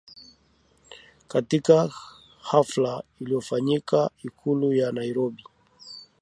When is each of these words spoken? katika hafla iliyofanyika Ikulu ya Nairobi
katika 1.27 1.91
hafla 2.41 3.03
iliyofanyika 3.21 4.11
Ikulu 4.23 4.73
ya 4.73 4.91
Nairobi 4.91 5.43